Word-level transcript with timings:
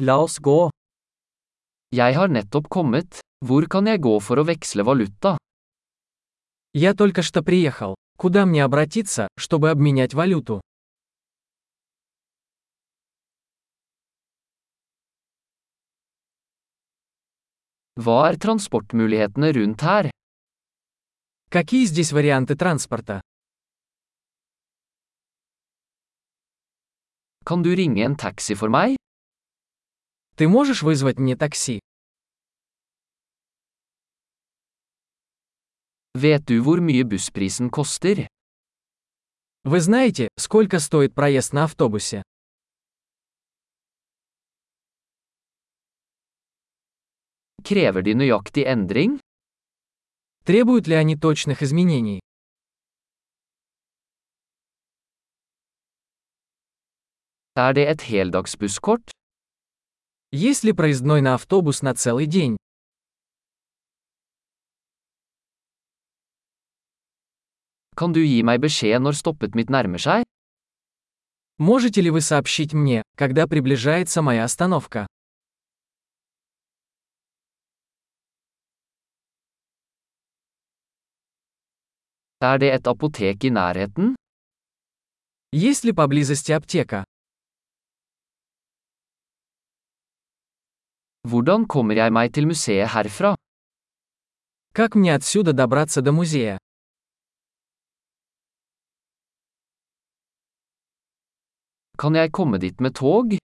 La 0.00 0.14
oss 0.16 0.38
gå. 0.40 0.70
Jeg 1.92 2.14
har 2.16 2.30
nettopp 2.32 2.70
kommet. 2.72 3.18
Hvor 3.44 3.66
kan 3.68 3.84
jeg 3.84 4.00
gå 4.00 4.14
for 4.24 4.40
å 4.40 4.46
veksle 4.48 4.84
valuta? 4.88 5.36
Я 6.72 6.94
только 6.94 7.20
что 7.20 7.42
приехал. 7.42 7.96
Куда 8.16 8.46
мне 8.46 8.64
обратиться, 8.64 9.28
чтобы 9.36 9.68
обменять 9.68 10.14
валюту? 10.14 10.62
Hva 18.00 18.30
er 18.30 18.38
transportmulighetene 18.40 19.52
rundt 19.52 19.82
her? 19.82 20.10
Какие 21.50 21.84
здесь 21.84 22.12
варианты 22.12 22.56
транспорта? 22.56 23.20
Kan 27.44 27.62
du 27.62 27.74
ringe 27.76 28.04
en 28.04 28.16
taxi 28.16 28.54
for 28.54 28.70
meg? 28.70 28.99
Ты 30.40 30.48
можешь 30.48 30.80
вызвать 30.80 31.18
мне 31.18 31.36
такси? 31.36 31.80
Vet 36.14 36.46
du 36.46 36.62
hvor 36.62 36.80
mye 36.80 37.04
bussprisen 37.04 37.68
koster? 37.68 38.26
Вы 39.64 39.80
знаете, 39.82 40.30
сколько 40.38 40.78
стоит 40.78 41.14
проезд 41.14 41.52
на 41.52 41.64
автобусе? 41.64 42.22
Krever 47.62 48.00
de 48.00 48.14
nøyaktig 48.14 48.64
endring? 48.64 49.20
Требуют 50.46 50.86
ли 50.86 50.94
они 50.94 51.16
точных 51.16 51.62
изменений? 51.62 52.20
Er 57.56 57.74
det 57.74 57.84
et 57.90 58.00
heldagsbusskort? 58.00 59.10
Есть 60.32 60.62
ли 60.62 60.72
проездной 60.72 61.22
на 61.22 61.34
автобус 61.34 61.82
на 61.82 61.92
целый 61.92 62.26
день? 62.26 62.56
Kan 67.96 68.12
du 68.14 68.22
gi 68.22 68.42
meg 68.46 68.60
beskjed 68.62 69.02
når 69.02 69.18
stoppet 69.18 69.56
mitt 69.58 69.68
nærmer 69.74 69.98
seg? 69.98 70.22
Можете 71.58 72.00
ли 72.00 72.10
вы 72.10 72.20
сообщить 72.20 72.72
мне, 72.72 73.02
когда 73.16 73.48
приближается 73.48 74.22
моя 74.22 74.44
остановка? 74.44 75.06
Er 82.40 82.56
det 82.58 82.70
et 82.72 82.86
apotek 82.86 83.44
i 83.44 83.50
nærheten? 83.50 84.14
Есть 85.52 85.84
ли 85.84 85.92
поблизости 85.92 86.52
аптека? 86.52 87.04
Hvordan 91.28 91.66
kommer 91.68 91.94
jeg 91.94 92.12
meg 92.12 92.32
til 92.32 92.46
museet 92.48 92.88
herfra? 92.88 93.36
Как 94.72 94.94
мне 94.94 95.14
отсюда 95.14 95.52
добраться 95.52 96.00
до 96.02 96.12
музея? 96.12 96.58
Kan 101.98 102.14
jeg 102.14 102.32
komme 102.32 102.58
dit 102.58 102.80
med 102.80 102.94
tog? 102.94 103.38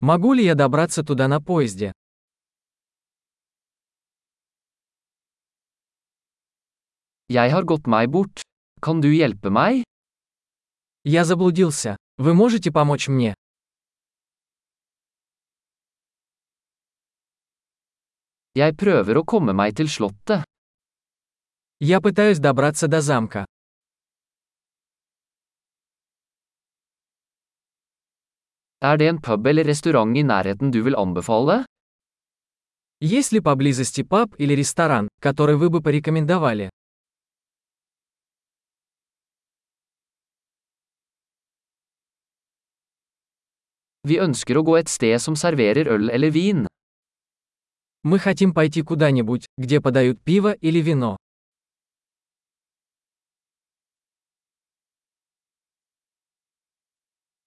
Могу 0.00 0.32
ли 0.34 0.44
я 0.44 0.54
добраться 0.54 1.02
туда 1.02 1.26
на 1.28 1.40
поезде? 1.40 1.92
Jeg 7.28 7.50
har 7.50 7.64
gått 7.64 7.86
meg 7.86 8.10
bort. 8.10 8.42
Kan 8.80 9.00
du 9.00 9.08
hjelpe 9.10 9.50
meg? 9.50 9.82
Я 11.02 11.24
заблудился. 11.24 11.96
Вы 12.18 12.34
можете 12.34 12.70
помочь 12.70 13.08
мне? 13.08 13.34
Jeg 18.55 18.75
prøver 18.75 19.17
å 19.17 19.23
komme 19.23 19.53
meg 19.55 19.75
til 19.79 19.87
slottet. 19.87 20.43
Я 21.79 22.01
пытаюсь 22.01 22.39
добраться 22.39 22.87
до 22.87 23.01
замка. 23.01 23.45
Er 28.81 28.97
det 28.97 29.07
en 29.07 29.21
pub 29.21 29.47
eller 29.47 29.63
restaurant 29.63 30.17
i 30.17 30.23
nærheten 30.23 30.71
du 30.71 30.81
vil 30.81 30.95
anbefale? 30.95 31.65
Есть 32.99 33.31
ли 33.31 33.39
поблизости 33.39 34.03
паб 34.03 34.35
или 34.37 34.53
ресторан, 34.53 35.07
который 35.21 35.55
вы 35.55 35.69
бы 35.69 35.81
порекомендовали? 35.81 36.69
Vi 44.03 44.17
ønsker 44.17 44.57
å 44.57 44.63
gå 44.65 44.75
et 44.79 44.89
sted 44.89 45.21
som 45.21 45.35
serverer 45.37 45.85
øl 45.85 46.09
eller 46.09 46.33
vin. 46.33 46.65
Мы 48.08 48.20
хотим 48.20 48.54
пойти 48.54 48.82
куда-нибудь, 48.82 49.46
где 49.58 49.80
подают 49.80 50.22
пиво 50.22 50.52
или 50.52 50.78
вино. 50.80 51.16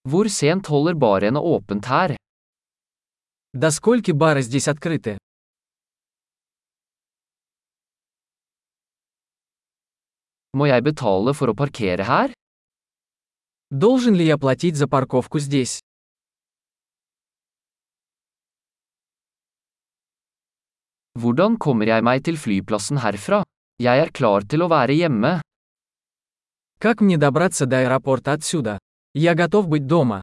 Hvor 0.03 0.25
sent 0.27 0.67
holder 0.67 0.95
barene 0.95 1.39
åpent 1.39 1.85
her? 1.87 2.17
До 3.53 3.71
скольки 3.71 4.11
бары 4.11 4.41
здесь 4.41 4.67
открыты? 4.67 5.17
Må 10.51 10.65
jeg 10.65 10.83
betale 10.83 11.33
for 11.33 11.47
å 11.47 11.55
parkere 11.55 12.03
her? 12.03 12.33
Должен 13.71 14.13
ли 14.13 14.25
я 14.25 14.37
платить 14.37 14.75
за 14.75 14.89
парковку 14.89 15.39
здесь? 15.39 15.79
Hvordan 21.19 21.57
kommer 21.59 21.89
jeg 21.89 22.03
meg 22.07 22.23
til 22.23 22.37
flyplassen 22.39 23.01
herfra? 23.03 23.41
Jeg 23.83 23.99
er 23.99 24.11
klar 24.15 24.45
til 24.47 24.63
å 24.63 24.69
være 24.71 24.95
hjemme. 24.95 25.41
Как 26.79 27.01
мне 27.01 27.17
добраться 27.17 27.65
до 27.65 27.79
аэропорта 27.79 28.31
отсюда? 28.31 28.79
Я 29.13 29.35
готов 29.35 29.67
быть 29.67 29.85
дома. 29.85 30.21